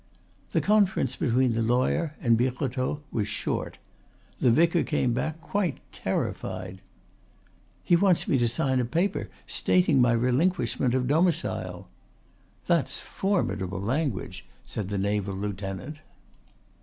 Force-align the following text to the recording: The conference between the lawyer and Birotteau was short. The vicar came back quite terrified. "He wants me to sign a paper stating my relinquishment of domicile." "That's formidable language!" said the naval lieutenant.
The 0.51 0.61
conference 0.61 1.15
between 1.15 1.53
the 1.53 1.61
lawyer 1.61 2.15
and 2.21 2.35
Birotteau 2.35 3.03
was 3.11 3.27
short. 3.27 3.77
The 4.39 4.49
vicar 4.49 4.81
came 4.81 5.13
back 5.13 5.39
quite 5.41 5.79
terrified. 5.91 6.81
"He 7.83 7.95
wants 7.95 8.27
me 8.27 8.39
to 8.39 8.47
sign 8.47 8.79
a 8.79 8.85
paper 8.85 9.29
stating 9.45 10.01
my 10.01 10.13
relinquishment 10.13 10.95
of 10.95 11.07
domicile." 11.07 11.87
"That's 12.65 12.99
formidable 12.99 13.79
language!" 13.79 14.43
said 14.65 14.89
the 14.89 14.97
naval 14.97 15.35
lieutenant. 15.35 15.99